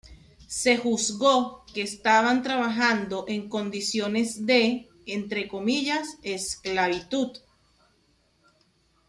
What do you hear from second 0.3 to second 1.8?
Se juzgó